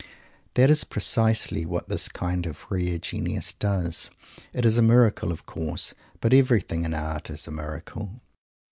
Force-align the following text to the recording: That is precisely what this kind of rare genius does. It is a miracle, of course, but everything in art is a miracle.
That 0.55 0.71
is 0.71 0.83
precisely 0.83 1.63
what 1.63 1.87
this 1.87 2.09
kind 2.09 2.47
of 2.47 2.65
rare 2.71 2.97
genius 2.97 3.53
does. 3.53 4.09
It 4.51 4.65
is 4.65 4.79
a 4.79 4.81
miracle, 4.81 5.31
of 5.31 5.45
course, 5.45 5.93
but 6.21 6.33
everything 6.33 6.81
in 6.85 6.95
art 6.95 7.29
is 7.29 7.47
a 7.47 7.51
miracle. 7.51 8.19